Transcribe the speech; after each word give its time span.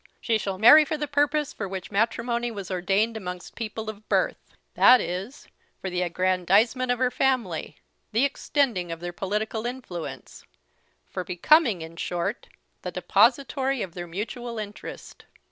She 0.19 0.39
shall 0.39 0.57
marry 0.57 0.83
for 0.83 0.97
the 0.97 1.07
purpose 1.07 1.53
for 1.53 1.67
which 1.67 1.91
matrimony 1.91 2.49
was 2.49 2.71
ordained 2.71 3.15
amongst 3.15 3.53
people 3.53 3.87
of 3.87 4.09
birth 4.09 4.55
that 4.73 4.99
is, 4.99 5.47
for 5.79 5.91
the 5.91 6.01
aggrandisement 6.01 6.91
of 6.91 6.97
her 6.97 7.11
family, 7.11 7.77
the 8.11 8.25
extending 8.25 8.91
of 8.91 8.99
their 8.99 9.13
political 9.13 9.67
influence 9.67 10.43
for 11.05 11.23
becoming, 11.23 11.83
in 11.83 11.97
short, 11.97 12.47
the 12.81 12.89
depository 12.89 13.83
of 13.83 13.93
their 13.93 14.07
mutual 14.07 14.57
interest. 14.57 15.25